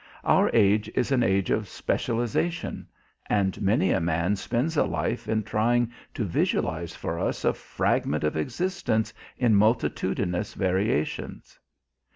[0.23, 2.87] Our age is an age of specialization,
[3.27, 8.23] and many a man spends a life in trying to visualize for us a fragment
[8.23, 11.59] of existence in multitudinous variations.